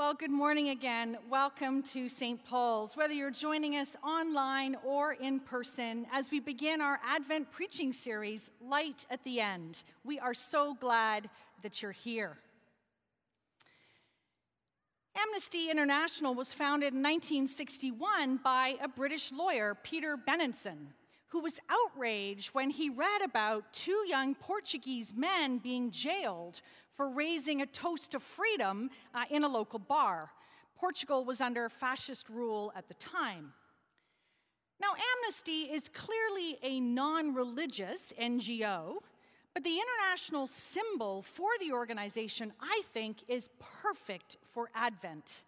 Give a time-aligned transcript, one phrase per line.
[0.00, 1.18] Well, good morning again.
[1.28, 2.42] Welcome to St.
[2.42, 7.92] Paul's, whether you're joining us online or in person, as we begin our Advent preaching
[7.92, 9.82] series, Light at the End.
[10.02, 11.28] We are so glad
[11.62, 12.38] that you're here.
[15.14, 20.94] Amnesty International was founded in 1961 by a British lawyer, Peter Benenson,
[21.28, 26.62] who was outraged when he read about two young Portuguese men being jailed
[27.00, 30.30] for raising a toast to freedom uh, in a local bar.
[30.76, 33.54] Portugal was under fascist rule at the time.
[34.82, 38.96] Now, Amnesty is clearly a non religious NGO,
[39.54, 43.48] but the international symbol for the organization, I think, is
[43.82, 45.44] perfect for Advent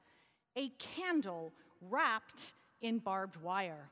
[0.57, 3.91] a candle wrapped in barbed wire.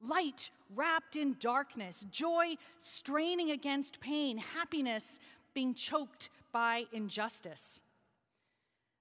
[0.00, 5.20] Light wrapped in darkness, joy straining against pain, happiness
[5.52, 7.80] being choked by injustice.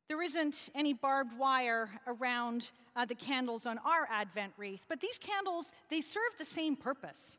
[0.09, 5.19] There isn't any barbed wire around uh, the candles on our Advent wreath, but these
[5.19, 7.37] candles, they serve the same purpose.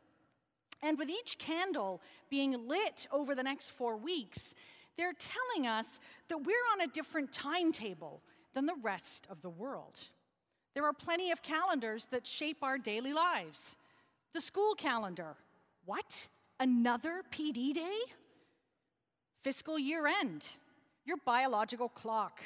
[0.81, 4.55] And with each candle being lit over the next four weeks,
[4.97, 8.21] they're telling us that we're on a different timetable
[8.53, 9.99] than the rest of the world.
[10.75, 13.75] There are plenty of calendars that shape our daily lives.
[14.33, 15.35] The school calendar.
[15.85, 16.27] What?
[16.59, 17.97] Another PD day?
[19.45, 20.49] Fiscal year end,
[21.05, 22.39] your biological clock,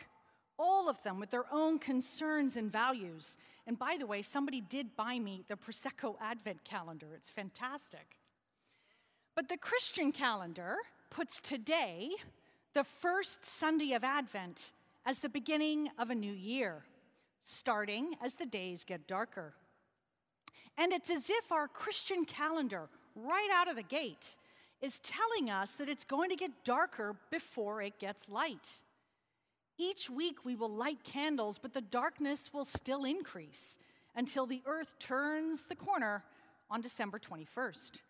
[0.57, 3.37] all of them with their own concerns and values.
[3.65, 8.17] And by the way, somebody did buy me the Prosecco Advent calendar, it's fantastic.
[9.33, 10.75] But the Christian calendar
[11.09, 12.09] puts today,
[12.73, 14.73] the first Sunday of Advent,
[15.05, 16.83] as the beginning of a new year,
[17.41, 19.53] starting as the days get darker.
[20.77, 24.35] And it's as if our Christian calendar, right out of the gate,
[24.81, 28.81] is telling us that it's going to get darker before it gets light.
[29.77, 33.77] Each week we will light candles, but the darkness will still increase
[34.15, 36.23] until the earth turns the corner
[36.69, 38.01] on December 21st.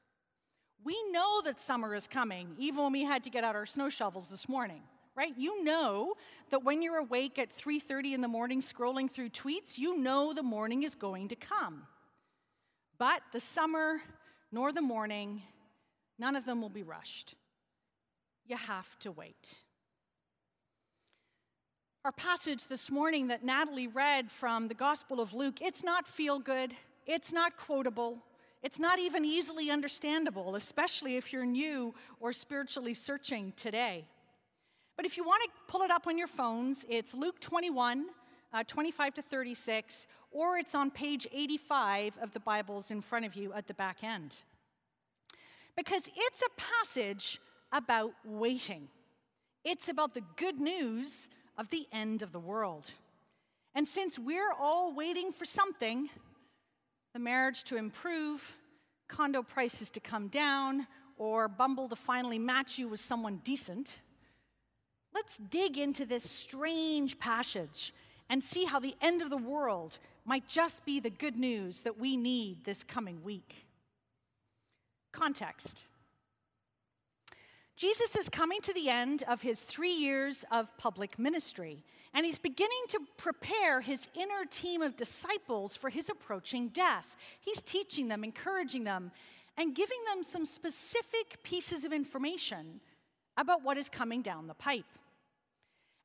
[0.83, 3.89] We know that summer is coming, even when we had to get out our snow
[3.89, 4.82] shovels this morning,
[5.16, 5.33] right?
[5.38, 6.14] You know
[6.52, 10.43] that when you're awake at 3:30 in the morning scrolling through tweets, you know the
[10.43, 11.86] morning is going to come.
[12.98, 14.02] But the summer
[14.52, 15.43] nor the morning
[16.19, 17.35] None of them will be rushed.
[18.45, 19.63] You have to wait.
[22.03, 26.39] Our passage this morning that Natalie read from the Gospel of Luke, it's not feel
[26.39, 26.73] good,
[27.05, 28.19] it's not quotable,
[28.61, 34.05] it's not even easily understandable, especially if you're new or spiritually searching today.
[34.97, 38.07] But if you want to pull it up on your phones, it's Luke 21,
[38.53, 43.36] uh, 25 to 36, or it's on page 85 of the Bibles in front of
[43.36, 44.41] you at the back end
[45.75, 47.39] because it's a passage
[47.71, 48.87] about waiting.
[49.63, 52.91] It's about the good news of the end of the world.
[53.75, 56.09] And since we're all waiting for something,
[57.13, 58.57] the marriage to improve,
[59.07, 60.87] condo prices to come down,
[61.17, 64.01] or Bumble to finally match you with someone decent,
[65.13, 67.93] let's dig into this strange passage
[68.30, 71.99] and see how the end of the world might just be the good news that
[71.99, 73.65] we need this coming week.
[75.11, 75.83] Context
[77.80, 82.37] Jesus is coming to the end of his three years of public ministry, and he's
[82.37, 87.15] beginning to prepare his inner team of disciples for his approaching death.
[87.39, 89.11] He's teaching them, encouraging them,
[89.58, 92.81] and giving them some specific pieces of information
[93.37, 94.83] about what is coming down the pipe.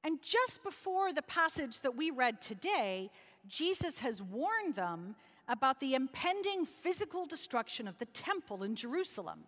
[0.05, 3.11] And just before the passage that we read today,
[3.49, 5.17] Jesus has warned them
[5.49, 9.41] about the impending physical destruction of the temple in Jerusalem,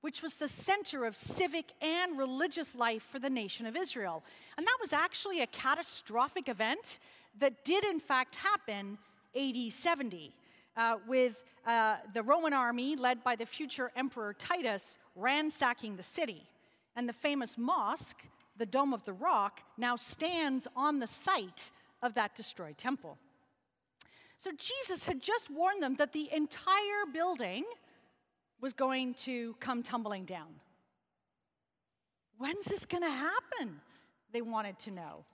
[0.00, 4.22] which was the center of civic and religious life for the nation of Israel.
[4.56, 6.98] And that was actually a catastrophic event
[7.38, 8.98] that did, in fact, happen
[9.34, 10.34] AD 70.
[10.76, 16.42] Uh, with uh, the Roman army led by the future Emperor Titus ransacking the city.
[16.96, 21.70] And the famous mosque, the Dome of the Rock, now stands on the site
[22.02, 23.18] of that destroyed temple.
[24.44, 27.64] So Jesus had just warned them that the entire building
[28.60, 30.60] was going to come tumbling down.
[32.36, 33.80] When's this going to happen?
[34.32, 35.24] They wanted to know.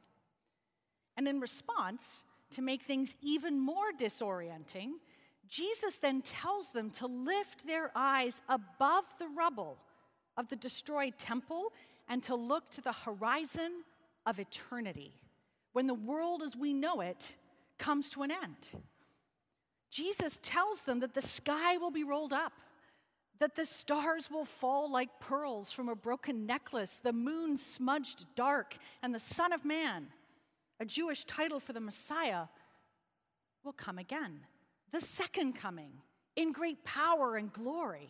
[1.17, 2.23] And in response,
[2.53, 4.91] to make things even more disorienting,
[5.49, 9.77] Jesus then tells them to lift their eyes above the rubble
[10.37, 11.73] of the destroyed temple
[12.09, 13.83] and to look to the horizon
[14.25, 15.15] of eternity,
[15.73, 17.35] when the world as we know it
[17.77, 18.85] comes to an end.
[19.91, 22.53] Jesus tells them that the sky will be rolled up,
[23.39, 28.77] that the stars will fall like pearls from a broken necklace, the moon smudged dark,
[29.03, 30.09] and the Son of Man
[30.81, 32.47] a Jewish title for the Messiah,
[33.63, 34.41] will come again.
[34.91, 35.93] The second coming
[36.35, 38.09] in great power and glory.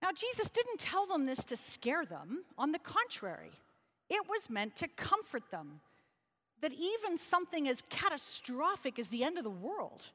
[0.00, 2.44] Now, Jesus didn't tell them this to scare them.
[2.56, 3.50] On the contrary,
[4.08, 5.80] it was meant to comfort them
[6.62, 10.06] that even something as catastrophic as the end of the world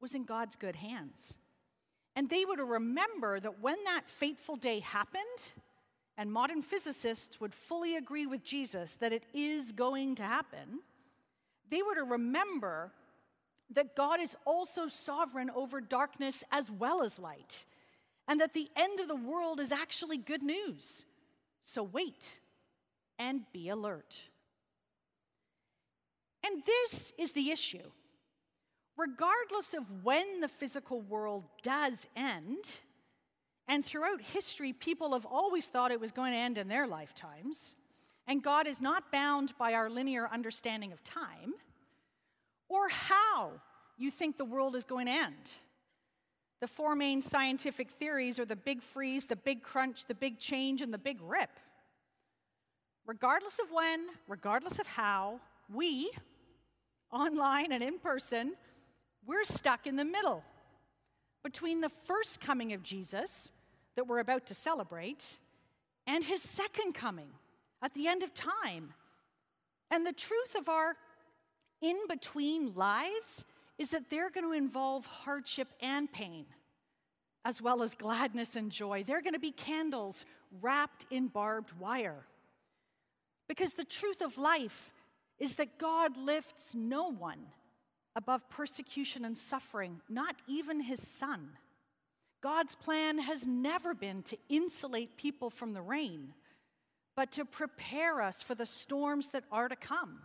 [0.00, 1.38] was in God's good hands.
[2.14, 5.52] And they were to remember that when that fateful day happened,
[6.16, 10.80] and modern physicists would fully agree with Jesus that it is going to happen,
[11.70, 12.92] they were to remember
[13.70, 17.66] that God is also sovereign over darkness as well as light,
[18.28, 21.04] and that the end of the world is actually good news.
[21.64, 22.40] So wait
[23.18, 24.28] and be alert.
[26.44, 27.90] And this is the issue.
[28.96, 32.80] Regardless of when the physical world does end,
[33.68, 37.74] and throughout history, people have always thought it was going to end in their lifetimes,
[38.26, 41.54] and God is not bound by our linear understanding of time,
[42.68, 43.52] or how
[43.98, 45.52] you think the world is going to end.
[46.60, 50.80] The four main scientific theories are the big freeze, the big crunch, the big change,
[50.80, 51.50] and the big rip.
[53.06, 55.38] Regardless of when, regardless of how,
[55.72, 56.10] we,
[57.12, 58.54] online and in person,
[59.26, 60.44] we're stuck in the middle
[61.42, 63.52] between the first coming of Jesus
[63.96, 65.38] that we're about to celebrate
[66.06, 67.28] and his second coming
[67.82, 68.92] at the end of time.
[69.90, 70.96] And the truth of our
[71.82, 73.44] in between lives
[73.78, 76.46] is that they're going to involve hardship and pain,
[77.44, 79.04] as well as gladness and joy.
[79.06, 80.24] They're going to be candles
[80.60, 82.26] wrapped in barbed wire.
[83.48, 84.92] Because the truth of life
[85.38, 87.46] is that God lifts no one
[88.16, 91.50] above persecution and suffering, not even his son.
[92.42, 96.32] God's plan has never been to insulate people from the rain,
[97.14, 100.20] but to prepare us for the storms that are to come.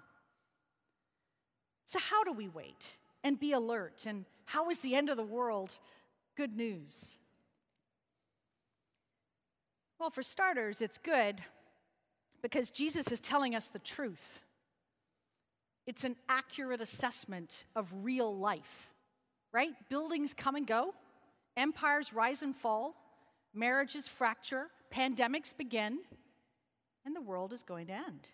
[1.86, 4.06] So, how do we wait and be alert?
[4.08, 5.78] And how is the end of the world
[6.38, 7.18] good news?
[10.00, 11.42] Well, for starters, it's good
[12.42, 14.42] because Jesus is telling us the truth.
[15.88, 18.90] It's an accurate assessment of real life,
[19.52, 19.72] right?
[19.90, 20.94] Buildings come and go,
[21.58, 22.96] empires rise and fall,
[23.54, 26.00] marriages fracture, pandemics begin,
[27.06, 28.30] and the world is going to end.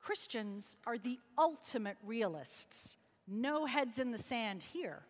[0.00, 2.96] Christians are the ultimate realists.
[3.26, 5.02] No heads in the sand here.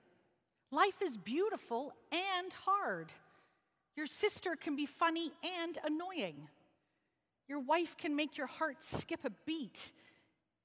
[0.71, 3.13] Life is beautiful and hard.
[3.97, 5.31] Your sister can be funny
[5.63, 6.49] and annoying.
[7.49, 9.93] Your wife can make your heart skip a beat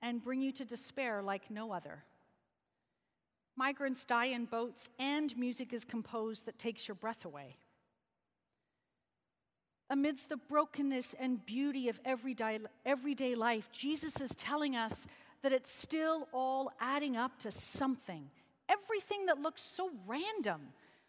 [0.03, 2.03] and bring you to despair like no other.
[3.55, 7.55] Migrants die in boats, and music is composed that takes your breath away.
[9.89, 15.07] Amidst the brokenness and beauty of everyday, life, Jesus is telling us
[15.41, 18.29] that it's still all adding up to something.
[18.69, 20.61] Everything that looks so random,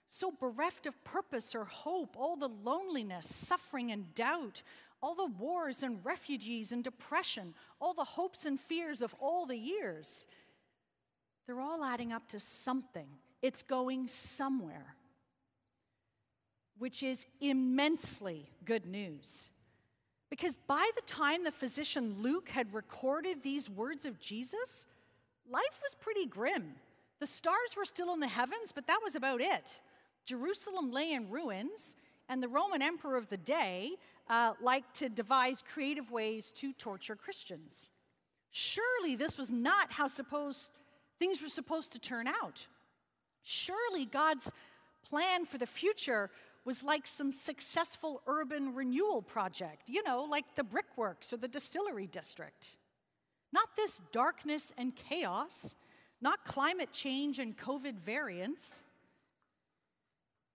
[0.08, 4.62] so bereft of purpose or hope, all the loneliness, suffering, and doubt,
[5.04, 9.56] all the wars and refugees and depression, all the hopes and fears of all the
[9.56, 10.26] years,
[11.46, 13.08] they're all adding up to something.
[13.42, 14.96] It's going somewhere,
[16.78, 19.50] which is immensely good news.
[20.30, 24.86] Because by the time the physician Luke had recorded these words of Jesus,
[25.46, 26.76] life was pretty grim.
[27.20, 29.82] The stars were still in the heavens, but that was about it.
[30.24, 31.94] Jerusalem lay in ruins,
[32.30, 33.90] and the Roman emperor of the day
[34.28, 37.90] uh, liked to devise creative ways to torture Christians.
[38.50, 40.70] Surely this was not how supposed,
[41.18, 42.66] things were supposed to turn out.
[43.42, 44.52] Surely God's
[45.02, 46.30] plan for the future
[46.64, 52.06] was like some successful urban renewal project, you know, like the brickworks or the distillery
[52.06, 52.78] district.
[53.52, 55.76] Not this darkness and chaos,
[56.22, 58.82] not climate change and COVID variants.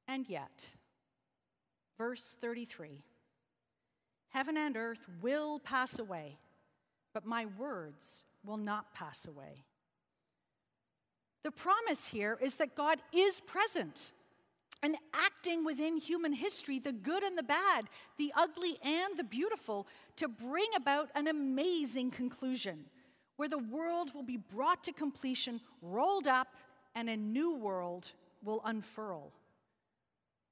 [0.08, 0.68] And yet,
[1.98, 3.04] verse 33
[4.30, 6.38] Heaven and earth will pass away,
[7.14, 9.64] but my words will not pass away.
[11.44, 14.12] The promise here is that God is present
[14.82, 17.86] and acting within human history, the good and the bad,
[18.18, 22.86] the ugly and the beautiful, to bring about an amazing conclusion
[23.36, 26.50] where the world will be brought to completion, rolled up,
[26.96, 28.12] and a new world
[28.44, 29.32] will unfurl,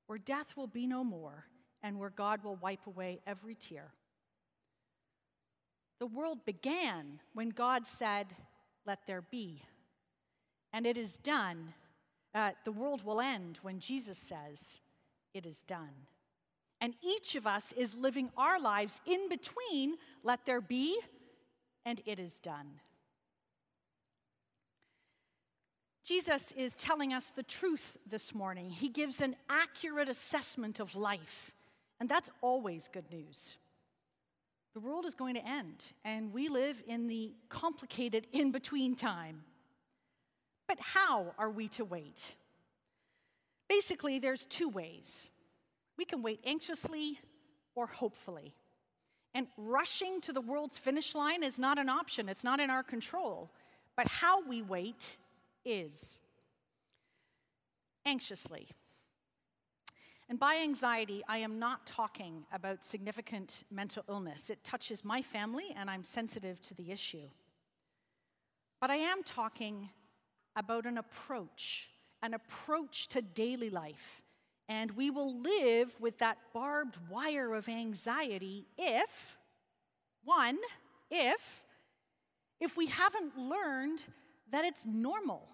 [0.07, 1.45] where death will be no more
[1.83, 3.91] and where God will wipe away every tear.
[5.99, 8.27] The world began when God said,
[8.85, 9.63] Let there be.
[10.73, 11.73] And it is done.
[12.35, 14.79] Uh, the world will end when Jesus says,
[15.33, 16.07] It is done.
[16.79, 20.99] And each of us is living our lives in between, let there be,
[21.85, 22.79] and it is done.
[26.07, 28.69] Jesus is telling us the truth this morning.
[28.69, 31.51] He gives an accurate assessment of life,
[31.99, 33.57] and that's always good news.
[34.73, 39.43] The world is going to end, and we live in the complicated in between time.
[40.67, 42.35] But how are we to wait?
[43.67, 45.29] Basically, there's two ways.
[45.97, 47.19] We can wait anxiously
[47.75, 48.53] or hopefully.
[49.33, 52.83] And rushing to the world's finish line is not an option, it's not in our
[52.83, 53.49] control.
[53.95, 55.17] But how we wait
[55.65, 56.19] is
[58.05, 58.67] anxiously.
[60.29, 64.49] And by anxiety, I am not talking about significant mental illness.
[64.49, 67.29] It touches my family, and I'm sensitive to the issue.
[68.81, 69.89] But I am talking
[70.55, 71.89] about an approach,
[72.21, 74.21] an approach to daily life.
[74.67, 79.37] And we will live with that barbed wire of anxiety if,
[80.25, 80.57] one,
[81.09, 81.63] if,
[82.59, 84.03] if we haven't learned
[84.51, 85.47] that it's normal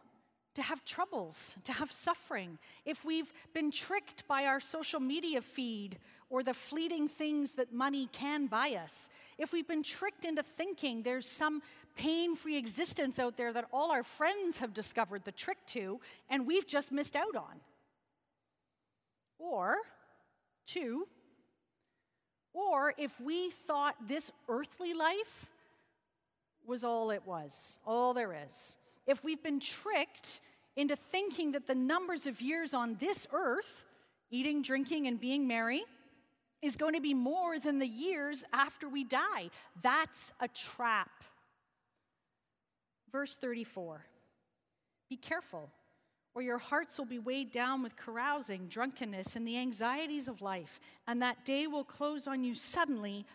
[0.56, 5.98] to have troubles, to have suffering, if we've been tricked by our social media feed
[6.30, 11.02] or the fleeting things that money can buy us, if we've been tricked into thinking
[11.02, 11.62] there's some
[11.96, 16.46] pain free existence out there that all our friends have discovered the trick to and
[16.46, 17.60] we've just missed out on.
[19.40, 19.78] Or,
[20.66, 21.08] two,
[22.54, 25.50] or if we thought this earthly life
[26.66, 30.42] was all it was, all there is if we've been tricked
[30.76, 33.86] into thinking that the numbers of years on this earth,
[34.32, 35.84] eating, drinking, and being merry,
[36.62, 39.50] is going to be more than the years after we die.
[39.82, 41.12] That's a trap.
[43.12, 44.06] Verse 34
[45.10, 45.70] Be careful,
[46.34, 50.80] or your hearts will be weighed down with carousing, drunkenness, and the anxieties of life,
[51.08, 53.26] and that day will close on you suddenly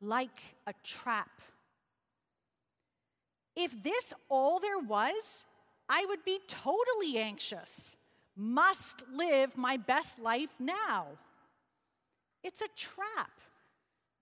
[0.00, 1.40] like a trap.
[3.56, 5.44] If this all there was,
[5.88, 7.96] I would be totally anxious.
[8.36, 11.06] Must live my best life now.
[12.42, 13.30] It's a trap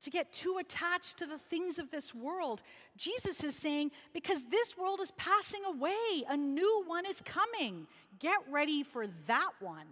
[0.03, 2.62] to get too attached to the things of this world.
[2.97, 7.87] Jesus is saying, because this world is passing away, a new one is coming.
[8.19, 9.87] Get ready for that one.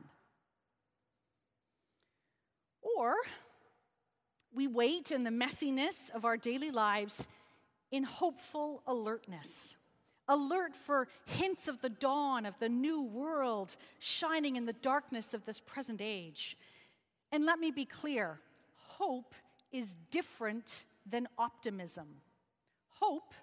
[2.82, 3.14] Or
[4.52, 7.28] we wait in the messiness of our daily lives
[7.90, 9.75] in hopeful alertness.
[10.28, 15.44] Alert for hints of the dawn of the new world shining in the darkness of
[15.44, 16.56] this present age.
[17.32, 18.40] And let me be clear
[18.75, 19.35] hope
[19.73, 22.06] is different than optimism.
[22.90, 23.35] Hope,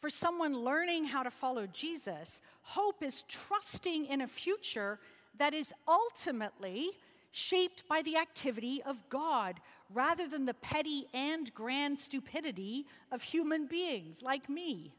[0.00, 4.98] for someone learning how to follow Jesus, hope is trusting in a future
[5.38, 6.90] that is ultimately
[7.32, 9.58] shaped by the activity of God
[9.92, 14.92] rather than the petty and grand stupidity of human beings like me.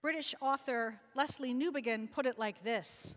[0.00, 3.14] British author Lesslie Newbigin put it like this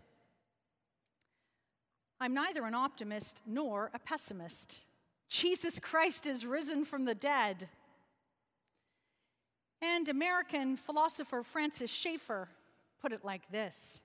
[2.20, 4.84] I'm neither an optimist nor a pessimist.
[5.28, 7.68] Jesus Christ is risen from the dead.
[9.80, 12.48] And American philosopher Francis Schaeffer
[13.00, 14.02] put it like this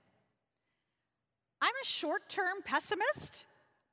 [1.64, 3.46] I'm a short term pessimist,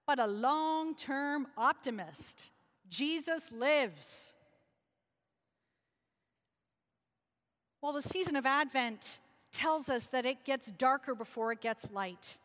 [0.06, 2.50] but a long term optimist.
[2.90, 4.34] Jesus lives.
[7.82, 9.20] Well, the season of Advent
[9.54, 12.40] tells us that it gets darker before it gets light.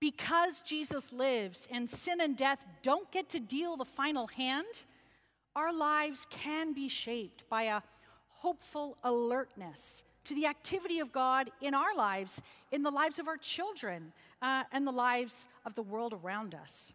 [0.00, 4.86] Because Jesus lives and sin and death don't get to deal the final hand,
[5.54, 7.82] our lives can be shaped by a
[8.28, 13.36] hopeful alertness to the activity of God in our lives, in the lives of our
[13.36, 16.92] children, uh, and the lives of the world around us.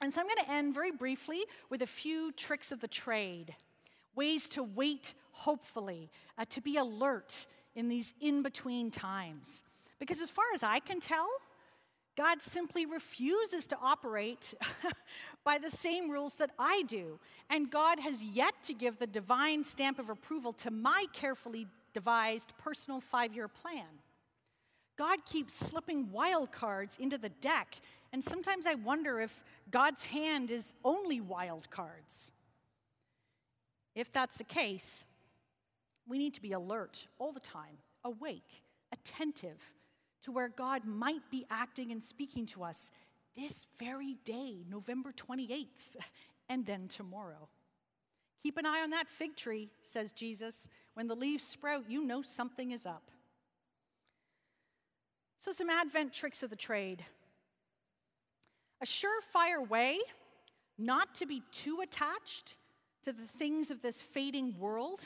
[0.00, 3.54] And so I'm going to end very briefly with a few tricks of the trade,
[4.14, 9.64] ways to wait hopefully, uh, to be alert in these in between times.
[9.98, 11.28] Because as far as I can tell,
[12.16, 14.54] God simply refuses to operate
[15.44, 17.18] by the same rules that I do.
[17.50, 22.52] And God has yet to give the divine stamp of approval to my carefully devised
[22.58, 23.86] personal five year plan.
[24.96, 27.76] God keeps slipping wild cards into the deck,
[28.12, 32.30] and sometimes I wonder if God's hand is only wild cards.
[33.94, 35.04] If that's the case,
[36.06, 39.72] we need to be alert all the time, awake, attentive
[40.22, 42.90] to where God might be acting and speaking to us
[43.36, 45.66] this very day, November 28th,
[46.48, 47.48] and then tomorrow.
[48.42, 50.68] Keep an eye on that fig tree, says Jesus.
[50.94, 53.10] When the leaves sprout, you know something is up.
[55.44, 57.04] So, some Advent tricks of the trade.
[58.80, 59.98] A surefire way
[60.78, 62.56] not to be too attached
[63.02, 65.04] to the things of this fading world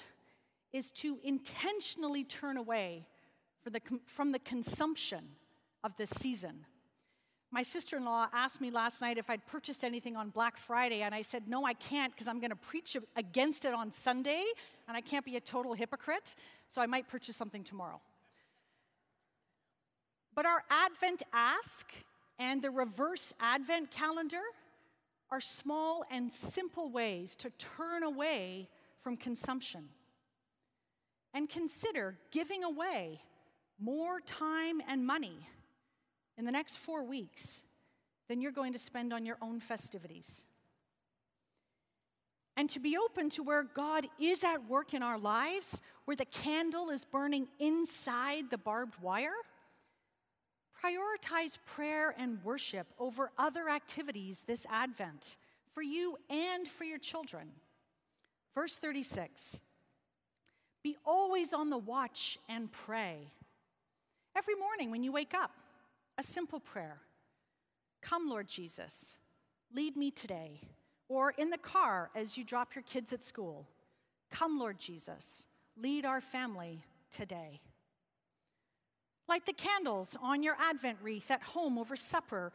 [0.73, 3.05] is to intentionally turn away
[3.65, 5.25] the, from the consumption
[5.83, 6.67] of this season.
[7.51, 11.03] My sister in law asked me last night if I'd purchased anything on Black Friday,
[11.03, 14.45] and I said, No, I can't because I'm going to preach against it on Sunday,
[14.87, 16.37] and I can't be a total hypocrite,
[16.69, 18.01] so I might purchase something tomorrow.
[20.39, 21.93] But our Advent ask
[22.39, 24.41] and the reverse Advent calendar
[25.33, 28.69] are small and simple ways to turn away
[29.01, 29.89] from consumption
[31.35, 33.21] and consider giving away
[33.81, 35.41] more time and money
[36.37, 37.65] in the next four weeks
[38.29, 40.45] than you're going to spend on your own festivities.
[42.57, 46.27] And to be open to where God is at work in our lives, where the
[46.27, 49.35] candle is burning inside the barbed wire.
[50.83, 55.37] Prioritize prayer and worship over other activities this Advent
[55.75, 57.49] for you and for your children.
[58.55, 59.61] Verse 36
[60.83, 63.33] Be always on the watch and pray.
[64.37, 65.51] Every morning when you wake up,
[66.17, 67.01] a simple prayer
[68.03, 69.19] Come, Lord Jesus,
[69.75, 70.61] lead me today.
[71.09, 73.67] Or in the car as you drop your kids at school,
[74.31, 77.61] Come, Lord Jesus, lead our family today.
[79.29, 82.53] Light the candles on your Advent wreath at home over supper,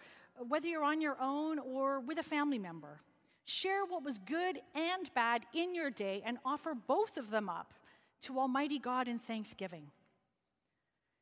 [0.47, 3.01] whether you're on your own or with a family member.
[3.45, 7.73] Share what was good and bad in your day and offer both of them up
[8.21, 9.91] to Almighty God in thanksgiving.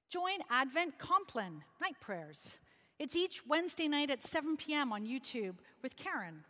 [0.10, 2.58] Join Advent Compline night prayers.
[3.00, 4.93] It's each Wednesday night at 7 p.m.
[4.93, 6.46] on YouTube with Karen.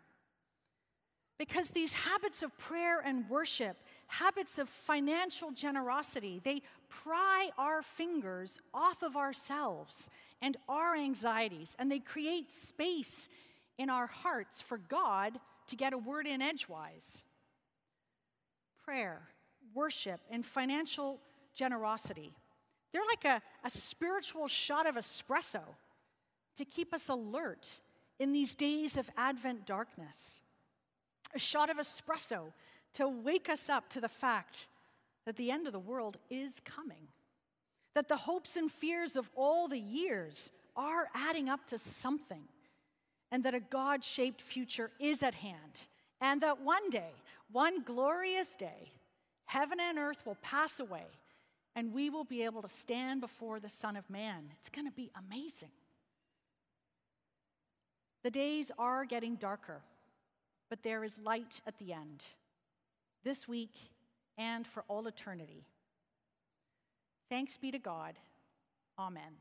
[1.39, 3.77] Because these habits of prayer and worship,
[4.11, 10.09] habits of financial generosity, they pry our fingers off of ourselves
[10.41, 13.29] and our anxieties, and they create space
[13.77, 17.23] in our hearts for God to get a word in edgewise.
[18.83, 19.21] Prayer,
[19.73, 21.19] worship, and financial
[21.53, 22.33] generosity
[22.91, 25.61] they're like a, a spiritual shot of espresso
[26.57, 27.81] to keep us alert
[28.19, 30.41] in these days of Advent darkness.
[31.33, 32.51] A shot of espresso
[32.93, 34.67] to wake us up to the fact
[35.25, 37.07] that the end of the world is coming,
[37.95, 42.43] that the hopes and fears of all the years are adding up to something,
[43.31, 45.87] and that a God shaped future is at hand,
[46.19, 47.13] and that one day,
[47.51, 48.91] one glorious day,
[49.45, 51.05] heaven and earth will pass away
[51.75, 54.49] and we will be able to stand before the Son of Man.
[54.59, 55.69] It's going to be amazing.
[58.23, 59.81] The days are getting darker,
[60.69, 62.25] but there is light at the end,
[63.23, 63.75] this week
[64.37, 65.65] and for all eternity.
[67.29, 68.15] Thanks be to God.
[68.99, 69.37] Amen.